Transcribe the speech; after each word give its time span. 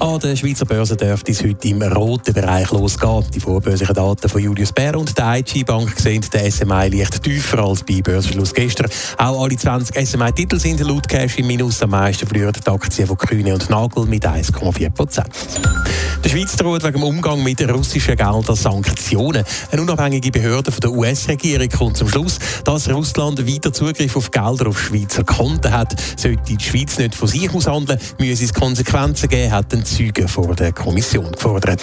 An 0.00 0.18
der 0.18 0.34
Schweizer 0.34 0.64
Börse 0.64 0.96
dürfte 0.96 1.30
es 1.30 1.44
heute 1.44 1.68
im 1.68 1.82
roten 1.82 2.32
Bereich 2.32 2.70
losgehen. 2.70 3.22
Die 3.34 3.40
vorbörslichen 3.40 3.94
Daten 3.94 4.30
von 4.30 4.42
Julius 4.42 4.72
Bär 4.72 4.98
und 4.98 5.16
der 5.16 5.36
IG 5.36 5.62
Bank 5.62 5.92
sehen 5.98 6.24
der 6.32 6.50
SMI 6.50 6.88
leicht 6.88 7.22
tiefer 7.22 7.58
als 7.58 7.82
bei 7.82 8.00
Börsenschluss 8.00 8.54
gestern. 8.54 8.90
Auch 9.18 9.42
alle 9.42 9.56
20 9.58 9.94
SMI-Titel 10.08 10.58
sind 10.58 10.80
laut 10.80 11.06
Cash 11.06 11.36
im 11.36 11.48
Minus. 11.48 11.82
Am 11.82 11.90
meisten 11.90 12.26
verlieren 12.26 12.54
die 12.54 12.70
Aktien 12.70 13.08
von 13.08 13.18
Kühne 13.18 13.52
und 13.52 13.68
Nagel 13.68 14.06
mit 14.06 14.26
1,4 14.26 14.88
Prozent. 14.88 15.28
Der 16.24 16.28
Schweiz 16.28 16.56
droht 16.56 16.82
wegen 16.82 16.94
dem 16.94 17.02
Umgang 17.02 17.42
mit 17.42 17.60
russischen 17.68 18.16
Geldern 18.16 18.56
Sanktionen. 18.56 19.44
Eine 19.70 19.82
unabhängige 19.82 20.30
Behörde 20.30 20.72
von 20.72 20.80
der 20.80 20.92
US-Regierung 20.92 21.68
kommt 21.68 21.96
zum 21.98 22.08
Schluss, 22.08 22.38
dass 22.64 22.90
Russland 22.90 23.46
weiter 23.46 23.72
Zugriff 23.72 24.16
auf 24.16 24.30
Gelder 24.30 24.68
auf 24.68 24.80
Schweizer 24.80 25.24
Konten 25.24 25.72
hat. 25.72 25.94
Sollte 26.16 26.42
die 26.46 26.62
Schweiz 26.62 26.98
nicht 26.98 27.14
von 27.14 27.28
sich 27.28 27.52
aus 27.52 27.66
handeln, 27.66 27.98
müsse 28.18 28.44
es 28.44 28.52
Konsequenzen 28.52 29.28
geben, 29.28 29.50
hat 29.52 29.72
ein 29.72 29.82
Zeugen 29.90 30.28
vor 30.28 30.54
der 30.54 30.72
Kommission 30.72 31.32
gefordert. 31.32 31.82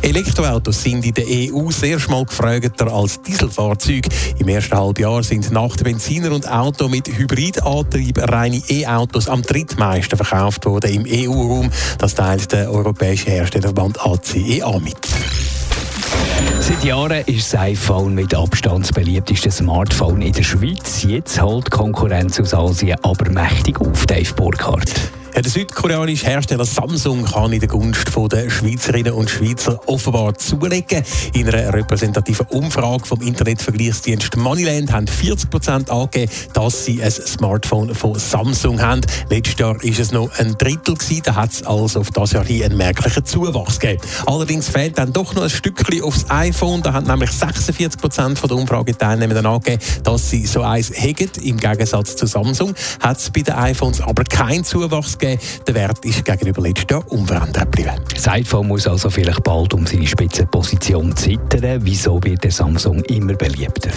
Elektroautos 0.00 0.82
sind 0.82 1.04
in 1.04 1.12
der 1.12 1.26
EU 1.26 1.70
sehr 1.70 2.00
schmal 2.00 2.24
gefragter 2.24 2.90
als 2.90 3.20
Dieselfahrzeuge. 3.20 4.08
Im 4.38 4.48
ersten 4.48 4.76
Halbjahr 4.76 5.22
sind 5.22 5.50
nach 5.52 5.76
Benziner 5.76 6.32
und 6.32 6.50
Auto 6.50 6.88
mit 6.88 7.08
Hybridantrieb 7.08 8.18
reine 8.18 8.62
E-Autos 8.68 9.28
am 9.28 9.42
drittmeisten 9.42 10.16
verkauft 10.16 10.64
worden 10.64 11.04
im 11.04 11.28
EU-Raum. 11.28 11.70
Das 11.98 12.14
teilt 12.14 12.50
der 12.52 12.70
Europäische 12.70 13.30
Herstellerverband 13.30 14.00
ACEA 14.00 14.78
mit. 14.78 14.96
Seit 16.60 16.82
Jahren 16.82 17.22
ist 17.26 17.52
das 17.52 17.60
iPhone 17.60 18.14
mit 18.14 18.34
Abstand 18.34 18.84
das 18.84 18.92
beliebteste 18.92 19.50
Smartphone 19.50 20.22
in 20.22 20.32
der 20.32 20.42
Schweiz. 20.42 21.02
Jetzt 21.02 21.40
holt 21.40 21.70
Konkurrenz 21.70 22.40
aus 22.40 22.54
Asien 22.54 22.96
aber 23.02 23.30
mächtig 23.30 23.78
auf, 23.80 24.06
Dave 24.06 24.32
Burkhardt. 24.34 24.90
Der 25.42 25.50
südkoreanische 25.50 26.26
Hersteller 26.26 26.66
Samsung 26.66 27.24
kann 27.24 27.50
in 27.50 27.60
der 27.60 27.68
Gunst 27.68 28.10
der 28.30 28.50
Schweizerinnen 28.50 29.14
und 29.14 29.30
Schweizer 29.30 29.80
offenbar 29.86 30.36
zulegen. 30.36 31.02
In 31.32 31.48
einer 31.48 31.72
repräsentativen 31.72 32.44
Umfrage 32.48 33.06
vom 33.06 33.22
Internetvergleichsdienst 33.22 34.36
Moneyland 34.36 34.92
haben 34.92 35.06
40 35.06 35.48
Prozent 35.48 35.90
angegeben, 35.90 36.30
dass 36.52 36.84
sie 36.84 37.02
ein 37.02 37.10
Smartphone 37.10 37.94
von 37.94 38.18
Samsung 38.18 38.82
haben. 38.82 39.00
Letztes 39.30 39.58
Jahr 39.58 39.76
war 39.76 39.82
es 39.82 40.12
noch 40.12 40.30
ein 40.38 40.58
Drittel 40.58 40.94
gewesen, 40.94 41.22
da 41.24 41.34
hat 41.36 41.52
es 41.52 41.62
also 41.62 42.00
auf 42.00 42.10
das 42.10 42.32
Jahr 42.32 42.44
hin 42.44 42.64
einen 42.64 42.76
merklichen 42.76 43.24
Zuwachs 43.24 43.80
gegeben. 43.80 44.02
Allerdings 44.26 44.68
fehlt 44.68 44.98
dann 44.98 45.14
doch 45.14 45.34
noch 45.34 45.44
ein 45.44 45.50
Stückchen 45.50 46.02
aufs 46.02 46.26
iPhone. 46.28 46.82
Da 46.82 46.92
haben 46.92 47.06
nämlich 47.06 47.30
46 47.30 47.98
Prozent 47.98 48.42
der 48.42 48.56
Umfrageteilnehmer 48.56 49.42
angegeben, 49.46 49.82
dass 50.04 50.28
sie 50.28 50.44
so 50.44 50.60
eins 50.60 50.90
haben. 50.90 51.30
Im 51.42 51.56
Gegensatz 51.56 52.14
zu 52.16 52.26
Samsung 52.26 52.74
hat 53.00 53.16
es 53.16 53.30
bei 53.30 53.40
den 53.40 53.54
iPhones 53.54 54.02
aber 54.02 54.24
keinen 54.24 54.64
Zuwachs 54.64 55.16
gegeben. 55.16 55.29
Der 55.66 55.74
Wert 55.74 56.04
ist 56.04 56.24
gegenüber 56.24 56.62
letztem 56.62 56.96
Jahr 56.96 57.12
unverändert 57.12 57.72
geblieben. 57.72 58.00
Das 58.14 58.28
iPhone 58.28 58.68
muss 58.68 58.86
also 58.86 59.10
vielleicht 59.10 59.42
bald 59.42 59.74
um 59.74 59.86
seine 59.86 60.06
Spitzenposition 60.06 61.14
zittern. 61.16 61.80
Wieso 61.82 62.22
wird 62.22 62.44
der 62.44 62.50
Samsung 62.50 63.02
immer 63.04 63.34
beliebter? 63.34 63.90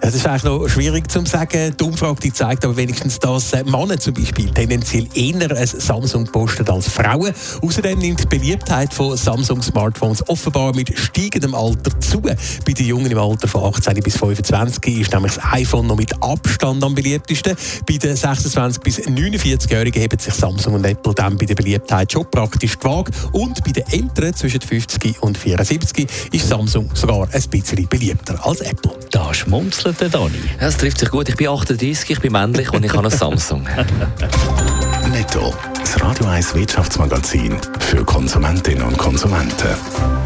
Es 0.00 0.14
ist 0.14 0.26
eigentlich 0.26 0.44
noch 0.44 0.68
schwierig 0.68 1.10
zu 1.10 1.24
sagen. 1.24 1.74
Die 1.78 1.84
Umfrage 1.84 2.20
die 2.20 2.32
zeigt 2.32 2.64
aber 2.64 2.76
wenigstens, 2.76 3.18
dass 3.18 3.52
Männer 3.64 3.98
zum 3.98 4.14
Beispiel 4.14 4.50
tendenziell 4.50 5.08
eher 5.14 5.50
ein 5.50 5.66
Samsung 5.66 6.24
posten 6.24 6.68
als 6.68 6.88
Frauen. 6.88 7.32
Außerdem 7.62 7.98
nimmt 7.98 8.22
die 8.22 8.26
Beliebtheit 8.26 8.92
von 8.92 9.16
Samsung-Smartphones 9.16 10.28
offenbar 10.28 10.74
mit 10.74 10.96
steigendem 10.96 11.54
Alter 11.54 11.98
zu. 12.00 12.20
Bei 12.20 12.36
den 12.72 12.86
Jungen 12.86 13.10
im 13.10 13.18
Alter 13.18 13.48
von 13.48 13.64
18 13.64 13.94
bis 14.02 14.16
25 14.16 15.00
ist 15.00 15.12
nämlich 15.12 15.34
das 15.34 15.44
iPhone 15.52 15.86
noch 15.86 15.96
mit 15.96 16.12
Abstand 16.22 16.84
am 16.84 16.94
beliebtesten. 16.94 17.56
Bei 17.88 17.96
den 17.96 18.16
26 18.16 18.82
bis 18.82 19.00
49-Jährigen 19.00 20.00
heben 20.00 20.18
sich 20.18 20.34
Samsung 20.34 20.75
und 20.76 20.84
Apple 20.84 21.14
dann 21.14 21.36
bei 21.36 21.46
der 21.46 21.54
Beliebtheit 21.54 22.12
schon 22.12 22.30
praktisch 22.30 22.78
gewagt. 22.78 23.14
Und 23.32 23.62
bei 23.64 23.72
den 23.72 23.86
Älteren 23.88 24.34
zwischen 24.34 24.60
50 24.60 25.22
und 25.22 25.36
74 25.36 26.06
ist 26.32 26.48
Samsung 26.48 26.90
sogar 26.94 27.28
ein 27.32 27.42
bisschen 27.50 27.88
beliebter 27.88 28.38
als 28.46 28.60
Apple. 28.60 28.92
Da 29.10 29.32
schmunzelt 29.34 30.00
der 30.00 30.08
Dani. 30.08 30.34
Ja, 30.60 30.68
es 30.68 30.76
trifft 30.76 30.98
sich 30.98 31.10
gut. 31.10 31.28
Ich 31.28 31.36
bin 31.36 31.48
38, 31.48 32.10
ich 32.10 32.20
bin 32.20 32.32
männlich 32.32 32.72
und 32.72 32.84
ich 32.84 32.92
habe 32.92 33.08
ein 33.08 33.10
Samsung. 33.10 33.66
Netto, 35.10 35.54
das 35.78 36.00
Radio 36.02 36.26
1 36.26 36.54
Wirtschaftsmagazin 36.54 37.56
für 37.80 38.04
Konsumentinnen 38.04 38.82
und 38.82 38.98
Konsumenten. 38.98 40.25